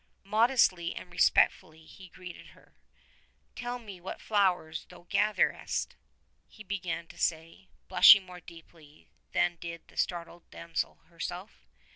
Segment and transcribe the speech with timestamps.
[0.23, 2.73] Modestly and respectfully he greeted her.
[3.55, 5.95] 'Tell me what flowers thou gatherest?"
[6.47, 11.67] he began to say, blushing more deeply than did the startled damsel herself.